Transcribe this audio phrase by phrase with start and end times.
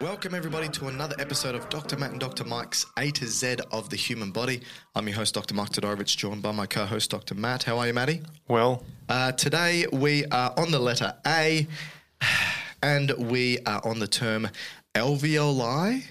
[0.00, 1.96] Welcome, everybody, to another episode of Dr.
[1.96, 2.44] Matt and Dr.
[2.44, 4.60] Mike's A to Z of the human body.
[4.94, 5.54] I'm your host, Dr.
[5.54, 7.34] Mike Todorovic, joined by my co host, Dr.
[7.34, 7.62] Matt.
[7.64, 8.22] How are you, Matty?
[8.48, 11.66] Well, Uh, today we are on the letter A
[12.82, 14.48] and we are on the term
[14.94, 16.04] alveoli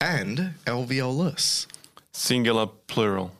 [0.00, 1.66] and alveolus.
[2.12, 3.32] singular, plural.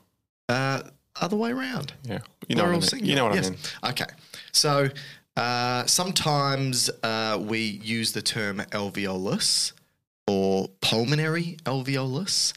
[0.49, 0.81] Uh,
[1.19, 1.93] other way around.
[2.03, 2.81] Yeah, you know, what I mean.
[2.81, 3.09] singular.
[3.09, 3.47] you know what yes.
[3.47, 3.59] I mean.
[3.91, 4.05] Okay.
[4.51, 4.89] So
[5.35, 9.73] uh, sometimes uh, we use the term alveolus
[10.27, 12.53] or pulmonary alveolus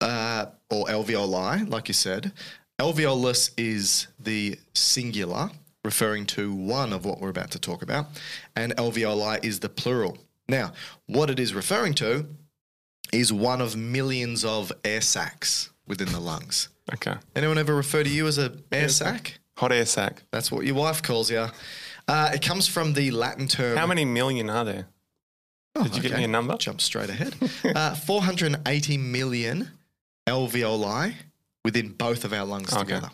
[0.00, 2.32] uh, or alveoli, like you said.
[2.80, 5.50] Alveolus is the singular,
[5.84, 8.06] referring to one of what we're about to talk about,
[8.56, 10.18] and alveoli is the plural.
[10.48, 10.72] Now,
[11.06, 12.26] what it is referring to
[13.12, 16.68] is one of millions of air sacs within the lungs.
[16.92, 17.14] Okay.
[17.36, 19.38] Anyone ever refer to you as a air sac?
[19.58, 20.22] Hot air sac.
[20.30, 21.46] That's what your wife calls you.
[22.08, 23.76] Uh, it comes from the Latin term.
[23.76, 24.86] How many million are there?
[25.76, 26.56] Oh, Did you get me a number?
[26.56, 27.34] Jump straight ahead.
[27.76, 29.70] uh, 480 million
[30.28, 31.14] alveoli
[31.64, 32.82] within both of our lungs Okay.
[32.84, 33.10] together.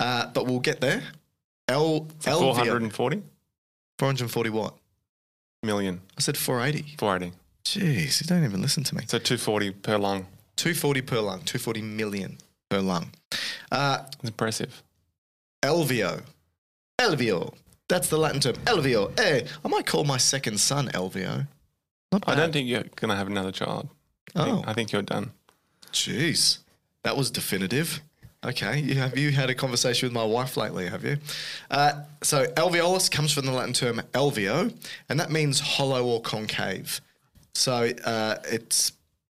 [0.00, 1.02] Uh, but we'll get there.
[1.68, 3.22] L, alveo- 440
[3.98, 4.74] 440 what?
[5.62, 6.00] million.
[6.16, 6.96] I said 480.
[6.98, 7.36] 480.
[7.64, 9.02] Jeez, you don't even listen to me.
[9.08, 10.26] So 240 per lung.
[10.56, 12.38] 240 per lung, 240 million
[12.70, 13.10] per lung.
[13.72, 14.82] Uh, It's impressive.
[15.66, 16.22] Elvio.
[16.98, 17.54] Elvio.
[17.88, 18.54] That's the Latin term.
[18.64, 19.18] Elvio.
[19.18, 21.46] Hey, I might call my second son Elvio.
[22.12, 22.36] Not I bad.
[22.40, 23.88] don't think you're going to have another child.
[24.34, 25.30] I, Oh, think, I think you're done.
[25.92, 26.58] jeez.
[27.04, 28.00] That was definitive.
[28.44, 28.80] Okay.
[28.80, 31.16] You, have you had a conversation with my wife lately, have you?
[31.70, 34.72] Uh, so, alveolus comes from the Latin term alveo,
[35.08, 37.00] and that means hollow or concave.
[37.54, 38.92] So, uh, it's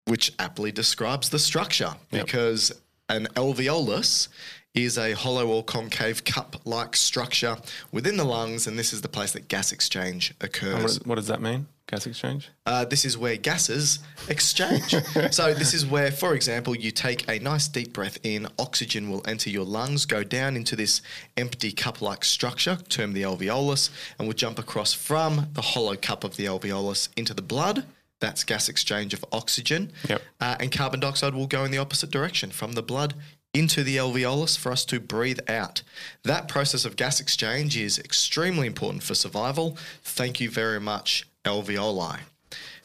[0.05, 2.25] which aptly describes the structure Yep.
[2.25, 2.71] because
[3.09, 4.27] an alveolus
[4.75, 7.57] is a hollow or concave cup like structure
[7.91, 10.99] within the lungs, and this is the place that gas exchange occurs.
[10.99, 11.67] what, what does that mean?
[11.87, 12.49] Gas exchange?
[12.67, 13.97] Uh, this is where gases
[14.27, 14.93] exchange.
[15.31, 19.23] so, this is where, for example, you take a nice deep breath in, oxygen will
[19.27, 21.01] enter your lungs, go down into this
[21.35, 26.23] empty cup like structure, termed the alveolus, and will jump across from the hollow cup
[26.23, 27.85] of the alveolus into the blood.
[28.19, 29.91] That's gas exchange of oxygen.
[30.07, 30.21] Yep.
[30.39, 33.15] Uh, and carbon dioxide will go in the opposite direction from the blood
[33.53, 35.81] into the alveolus for us to breathe out.
[36.23, 39.77] That process of gas exchange is extremely important for survival.
[40.03, 42.19] Thank you very much, alveoli.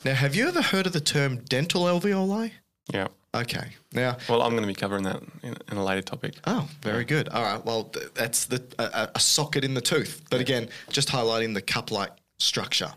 [0.05, 2.53] Now, have you ever heard of the term dental alveoli?
[2.93, 3.09] Yeah.
[3.35, 3.71] Okay.
[3.93, 6.35] Now, Well, I'm going to be covering that in, in a later topic.
[6.47, 7.29] oh, very good.
[7.31, 7.65] All right.
[7.65, 10.23] Well, th- that's the a, socket in the tooth.
[10.31, 12.93] But again, just highlighting the cup-like structure.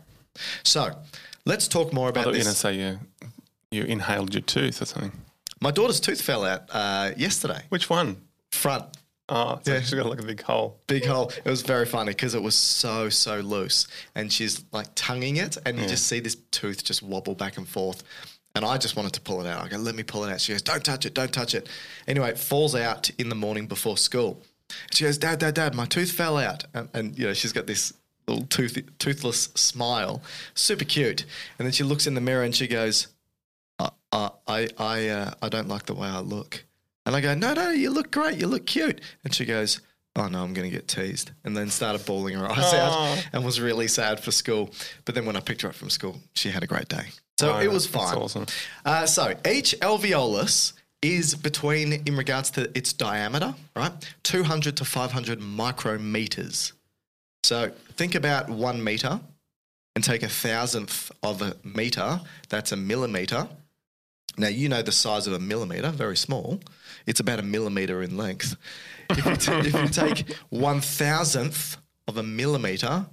[0.62, 0.96] So,
[1.44, 2.98] let's talk more I about thought you were going to say you,
[3.72, 5.12] you inhaled your tooth or something.
[5.60, 7.62] My daughter's tooth fell out uh, yesterday.
[7.68, 8.16] Which one?
[8.52, 8.84] Front.
[9.28, 9.80] Oh, so Yeah.
[9.80, 10.80] she's got like a big hole.
[10.86, 11.30] big hole.
[11.44, 15.58] It was very funny because it was so so loose, and she's like tonguing it,
[15.66, 18.02] and you just see this tooth just wobble back and forth.
[18.54, 19.62] And I just wanted to pull it out.
[19.62, 20.40] I go, let me pull it out.
[20.40, 21.68] She goes, don't touch it, don't touch it.
[22.08, 24.42] Anyway, it falls out in the morning before school.
[24.90, 27.66] She goes, Dad, Dad, Dad, my tooth fell out, and, and you know she's got
[27.66, 27.92] this
[28.26, 30.22] little tooth toothless smile,
[30.54, 31.26] super cute.
[31.58, 33.08] And then she looks in the mirror and she goes,
[33.78, 36.64] uh, I I uh, I don't like the way I look.
[37.06, 39.00] And I go, no, no, you look great, you look cute.
[39.24, 39.80] And she goes,
[40.16, 41.30] oh no, I'm going to get teased.
[41.44, 44.68] And then started bawling her eyes out and was really sad for school.
[45.06, 47.04] But then when I picked her up from school, she had a great day.
[47.40, 48.18] So Oh, it was that's fine.
[48.22, 48.46] awesome.
[48.84, 53.92] Uh, so each alveolus is between, in regards to its diameter, right,
[54.24, 56.72] 200 to 500 micrometers.
[57.42, 59.20] So think about one meter
[59.94, 62.20] and take a thousandth of a meter.
[62.48, 63.48] That's a millimeter.
[64.38, 66.60] Now, you know the size of a millimeter, very small.
[67.06, 68.56] It's about a millimeter in length.
[69.10, 71.76] If you, t- if you take one thousandth
[72.06, 73.06] of a millimeter,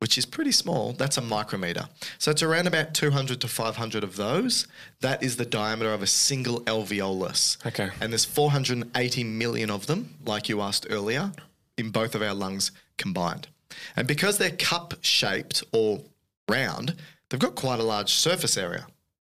[0.00, 1.88] which is pretty small, that's a micrometer.
[2.18, 4.66] So it's around about 200 to 500 of those.
[5.00, 7.64] That is the diameter of a single alveolus.
[7.66, 7.90] Okay.
[8.00, 11.32] And there's 480 million of them, like you asked earlier,
[11.76, 13.48] in both of our lungs combined.
[13.94, 16.00] And because they're cup shaped or
[16.48, 16.96] round,
[17.28, 18.86] they've got quite a large surface area.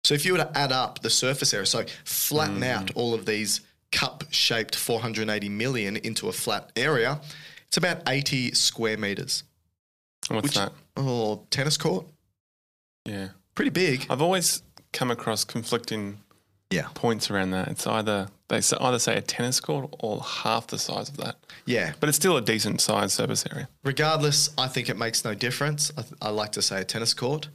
[0.05, 2.63] So if you were to add up the surface area, so flatten hmm.
[2.63, 3.61] out all of these
[3.91, 7.19] cup shaped 480 million into a flat area,
[7.67, 9.43] it's about 80 square meters.
[10.27, 10.73] What's Which, that?
[10.95, 12.05] Oh, tennis court?
[13.05, 13.29] Yeah.
[13.55, 14.05] Pretty big.
[14.07, 14.61] I've always
[14.93, 16.19] come across conflicting
[16.69, 16.87] Yeah.
[16.93, 17.67] points around that.
[17.69, 21.93] It's either they either say a tennis court or half the size of that, Yeah.
[21.99, 23.69] but it's still a decent sized surface area.
[23.83, 25.91] Regardless, I think it makes no difference.
[25.97, 27.49] I, th- I like to say a tennis court,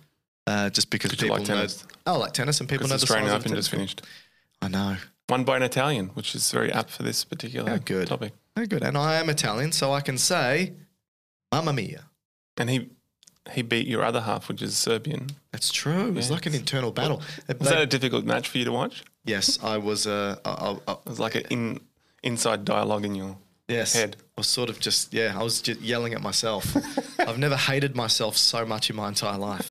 [0.51, 1.55] uh, just because people like know.
[1.57, 1.85] tennis.
[2.07, 4.03] I like tennis, and people know the Australian size Open tennis just finished,
[4.63, 4.97] I know.
[5.29, 8.09] won by an Italian, which is very apt for this particular How good.
[8.09, 8.33] topic.
[8.57, 8.83] Very good.
[8.83, 10.73] And I am Italian, so I can say,
[11.53, 12.03] "Mamma mia."
[12.57, 12.89] And he
[13.53, 15.29] he beat your other half, which is Serbian.
[15.53, 16.09] That's true.
[16.09, 16.35] It was Yeah.
[16.35, 17.19] like an internal battle.
[17.49, 19.03] Was They- that a difficult match for you to watch?
[19.25, 20.07] yes, I was.
[20.07, 21.81] Uh, I, I, I, It was like an in,
[22.23, 23.37] inside dialogue in your
[23.69, 24.17] yes, head.
[24.37, 25.39] I was sort of just yeah.
[25.41, 26.65] I was just yelling at myself.
[27.29, 29.71] I've never hated myself so much in my entire life.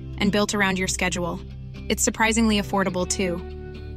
[0.21, 1.37] and built around your schedule.
[1.89, 3.35] It's surprisingly affordable too.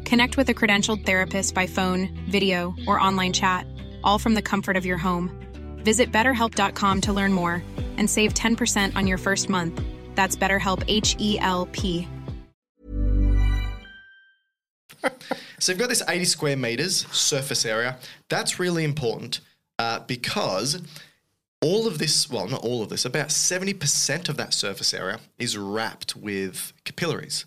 [0.04, 3.66] Connect with a credentialed therapist by phone, video, or online chat,
[4.02, 5.30] all from the comfort of your home.
[5.84, 7.62] Visit betterhelp.com to learn more
[7.96, 9.80] and save 10% on your first month.
[10.16, 12.08] That's BetterHelp H E L P.
[15.60, 17.96] So you've got this 80 square meters surface area.
[18.28, 19.40] That's really important
[19.78, 20.82] uh, because
[21.64, 25.56] all of this, well, not all of this, about 70% of that surface area is
[25.56, 27.46] wrapped with capillaries.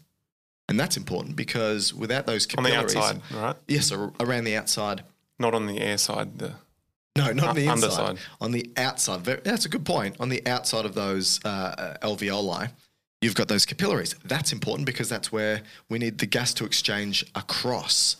[0.67, 2.95] And that's important because without those capillaries.
[2.95, 3.55] on the outside, right?
[3.67, 5.03] Yes, around the outside.
[5.37, 6.39] Not on the air side.
[6.39, 6.55] The
[7.15, 7.73] No, not on the inside.
[7.73, 8.17] underside.
[8.41, 9.23] On the outside.
[9.23, 10.15] That's a good point.
[10.19, 12.71] On the outside of those uh, alveoli,
[13.21, 14.15] you've got those capillaries.
[14.25, 18.17] That's important because that's where we need the gas to exchange across.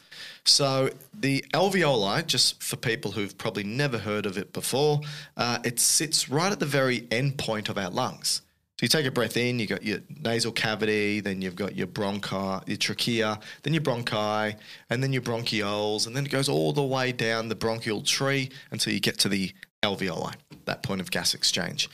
[0.47, 5.01] So the alveoli, just for people who've probably never heard of it before,
[5.35, 8.41] uh, it sits right at the very end point of our lungs.
[8.79, 11.87] So you take a breath in, you've got your nasal cavity, then you've got your
[11.87, 14.55] bronchi, your trachea, then your bronchi,
[14.91, 18.51] and then your bronchioles, and then it goes all the way down the bronchial tree
[18.69, 19.51] until you get to the
[19.81, 20.33] alveoli,
[20.65, 21.89] that point of gas exchange.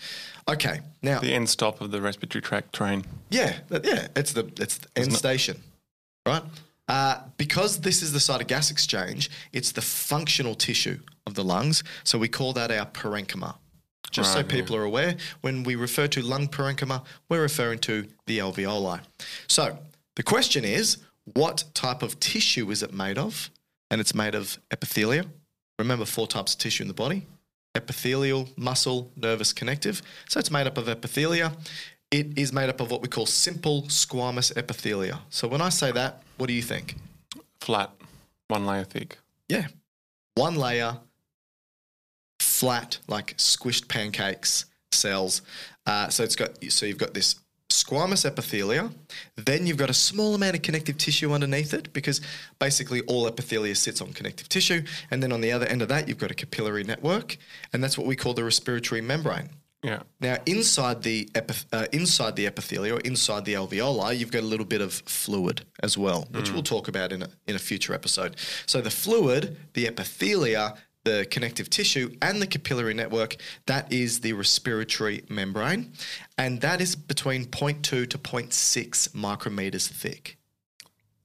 [0.50, 3.06] Okay, now the end stop of the respiratory tract train.
[3.30, 5.62] yeah, yeah, it's the it's the end station,
[6.25, 6.44] right?
[6.88, 11.44] Uh, because this is the site of gas exchange, it's the functional tissue of the
[11.44, 13.56] lungs, so we call that our parenchyma.
[14.12, 14.52] Just so Right, yeah.
[14.52, 19.00] people are aware, when we refer to lung parenchyma, we're referring to the alveoli.
[19.48, 19.78] So
[20.16, 20.98] the question is,
[21.34, 23.50] what type of tissue is it made of?
[23.90, 25.25] And it's made of epithelia.
[25.80, 27.25] Remember, four types of tissue in the body
[27.75, 30.02] epithelial, muscle, nervous, connective.
[30.30, 31.56] So it's made up of epithelia.
[32.13, 35.17] It is made up of what we call simple squamous epithelia.
[35.32, 36.96] So when I say that, what do you think?
[37.60, 37.89] Flat,
[38.50, 39.17] one layer thick.
[39.50, 39.65] Yeah.
[40.36, 41.00] One layer,
[42.39, 45.41] flat, like squished pancakes cells.
[45.88, 47.38] Uh, so it's got so you've got this
[47.72, 48.91] squamous epithelia.
[49.36, 52.22] Then you've got a small amount of connective tissue underneath it because
[52.60, 54.84] basically all epithelia sits on connective tissue.
[55.10, 57.38] And then on the other end of that, you've got a capillary network,
[57.74, 59.50] and that's what we call the respiratory membrane.
[59.84, 60.04] Yeah.
[60.22, 61.28] Now, inside the
[61.74, 65.66] uh, inside the epithelia or inside the alveoli, you've got a little bit of fluid
[65.82, 68.38] as well, which we'll talk about in a, in a future episode.
[68.66, 73.36] So the fluid, the epithelia, the connective tissue, and the capillary network,
[73.66, 75.92] that is the respiratory membrane,
[76.38, 80.38] and that is between 0.2 to 0.6 micrometers thick.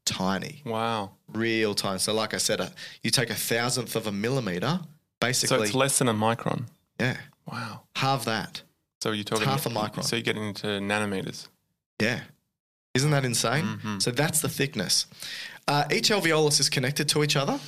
[0.04, 1.10] Tiny Wow.
[1.32, 1.98] real tiny.
[1.98, 2.70] So, like I said, uh,
[3.02, 4.80] you take a thousandth of a millimeter,
[5.20, 5.58] basically.
[5.58, 6.64] So it's less than a micron.
[6.98, 7.18] yeah,
[7.50, 7.82] Wow.
[7.96, 8.62] half that.
[9.02, 10.04] So you're talking half a micron.
[10.04, 11.48] So you're getting into nanometers.
[12.00, 12.20] Yeah.
[12.94, 13.64] Isn't that insane?
[13.82, 14.02] Mhm.
[14.02, 15.06] So that's the thickness.
[15.68, 17.60] Uh, each alveolus is connected to each other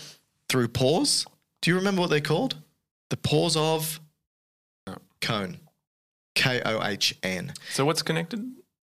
[0.48, 1.24] through pores.
[1.62, 2.56] Do you remember what they're called?
[3.10, 4.00] The pores of
[4.86, 4.96] No.
[5.20, 5.60] Kohn.
[6.34, 7.52] K O H N.
[7.72, 8.40] So what's connected?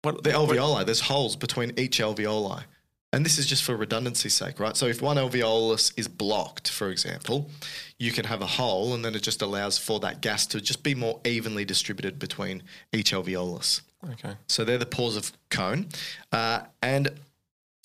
[0.03, 2.65] What The what- alveoli, there's holes between each alveoli.
[3.13, 4.77] And this is just for redundancy's sake, right?
[4.77, 7.51] So if one alveolus is blocked, for example,
[7.99, 10.85] you can have a hole and then it just allows for that gas to just
[10.85, 12.63] be more evenly distributed between
[12.93, 13.81] each alveolus.
[14.13, 14.35] Okay.
[14.47, 15.89] So they're the pores of Kohn.
[16.31, 17.11] Uh, and,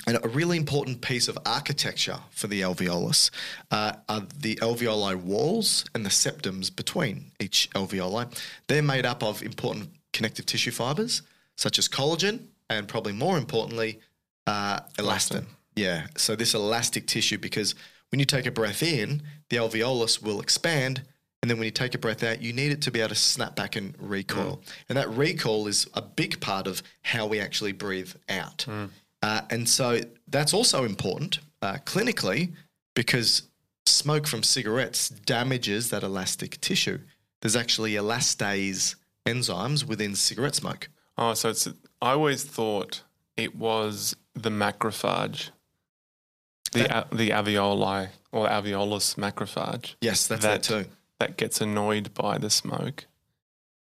[0.06, 3.32] and a really important piece of architecture for the alveolus
[3.72, 8.32] uh, are the alveoli walls and the septums between each alveoli.
[8.68, 11.24] They're made up of important connective tissue fibers,
[11.58, 14.00] such as collagen, and probably more importantly,
[14.48, 15.42] uh, elastin.
[15.42, 15.46] Elastin.
[15.76, 16.08] Yeah.
[16.18, 17.76] So this elastic tissue, because
[18.12, 21.04] when you take a breath in, the alveolus will expand.
[21.42, 23.16] And then when you take a breath out, you need it to be able to
[23.16, 24.62] snap back and recoil.
[24.90, 28.66] And that recoil is a big part of how we actually breathe out.
[29.22, 32.54] Uh, and so that's also important uh, clinically
[32.96, 33.44] because
[33.86, 37.00] smoke from cigarettes damages that elastic tissue.
[37.42, 40.90] There's actually elastase enzymes within cigarette smoke.
[41.18, 41.68] Oh, so it's.
[42.02, 43.04] I always thought
[43.38, 45.50] it was the macrophage,
[46.72, 50.90] the a, the alveoli or alveolus macrophage Yes, that's That- that too.
[51.20, 53.06] that gets annoyed by the smoke,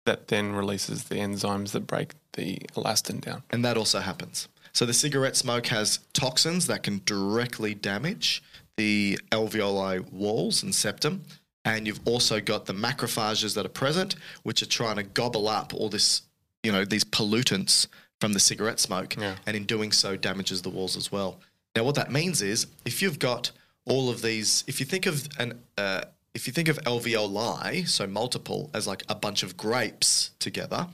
[0.04, 3.42] that then releases the enzymes that break the elastin down.
[3.50, 4.48] And that also happens.
[4.72, 8.42] So the cigarette smoke has toxins that can directly damage
[8.76, 11.22] the alveoli walls and septum.
[11.64, 15.72] And you've also got the macrophages that are present, which are trying to gobble up
[15.72, 16.22] all this,
[16.62, 17.86] you know, these pollutants
[18.25, 19.16] from the cigarette smoke.
[19.16, 19.37] Yeah.
[19.47, 21.40] And in doing so, damages the walls as well.
[21.76, 23.50] Now, what that means is if you've got
[23.85, 26.02] all of these, if you think of an, uh,
[26.35, 30.87] if you think of alveoli, so multiple, as like a bunch of grapes together,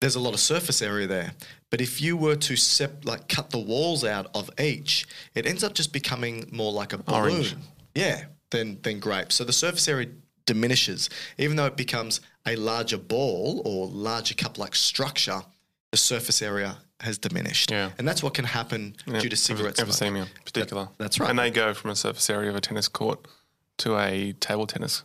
[0.00, 1.32] there's a lot of surface area there.
[1.70, 5.62] But if you were to sep- like cut the walls out of each, it ends
[5.62, 7.30] up just becoming more like a balloon.
[7.30, 7.56] Orange.
[7.94, 9.34] Yeah, than than grapes.
[9.36, 10.08] So the surface area
[10.46, 15.42] diminishes, even though it becomes a larger ball or larger cup-like structure.
[15.90, 17.92] The surface area has diminished, Yeah.
[17.96, 20.12] and that's what can happen Yeah, due to cigarette emph- smoke.
[20.12, 20.88] Emphysema, in particular.
[20.98, 21.30] that's right.
[21.30, 23.26] And they go from a surface area of a tennis court
[23.78, 25.04] to a table tennis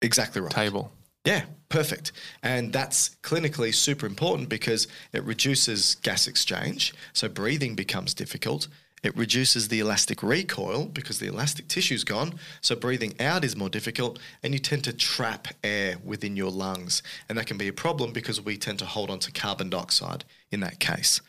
[0.00, 0.50] Exactly right.
[0.50, 0.92] table.
[1.24, 2.12] Yeah, perfect.
[2.42, 6.92] And that's clinically super important because it reduces gas exchange.
[7.12, 8.68] So breathing becomes difficult.
[9.02, 12.34] It reduces the elastic recoil because the elastic tissue's gone.
[12.60, 17.02] So breathing out is more difficult and you tend to trap air within your lungs.
[17.28, 20.24] And that can be a problem because we tend to hold on to carbon dioxide
[20.52, 21.20] in that case.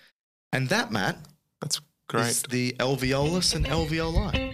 [0.51, 1.17] And that, Matt,
[1.61, 2.27] That's great.
[2.27, 4.53] is the alveolus and alveoli.